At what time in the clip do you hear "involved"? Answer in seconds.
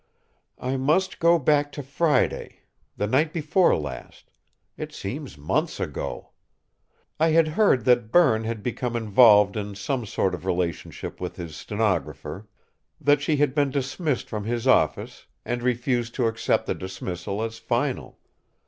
8.95-9.55